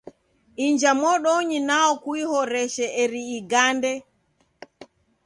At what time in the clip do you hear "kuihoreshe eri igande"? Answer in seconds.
2.03-3.93